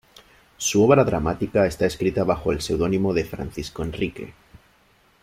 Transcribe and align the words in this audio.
Su 0.57 0.83
obra 0.83 1.03
dramática 1.03 1.67
está 1.67 1.85
escrita 1.85 2.23
bajo 2.23 2.51
el 2.51 2.61
seudónimo 2.61 3.13
de 3.13 3.23
Francisco 3.23 3.83
Enrique. 3.83 4.33